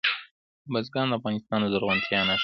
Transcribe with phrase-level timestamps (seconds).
[0.71, 2.37] بزګان د افغانستان د زرغونتیا نښه ده.